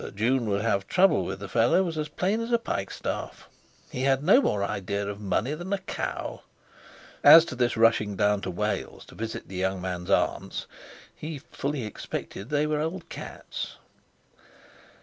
[0.01, 3.47] That June would have trouble with the fellow was as plain as a pikestaff;
[3.91, 6.41] he had no more idea of money than a cow.
[7.23, 10.65] As to this rushing down to Wales to visit the young man's aunts,
[11.15, 13.75] he fully expected they were old cats.